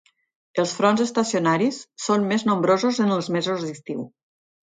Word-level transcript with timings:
Els 0.61 0.71
fronts 0.77 1.03
estacionaris 1.03 1.77
són 2.07 2.25
més 2.33 2.47
nombrosos 2.49 3.03
en 3.05 3.15
els 3.19 3.31
mesos 3.37 3.69
d'estiu. 3.69 4.03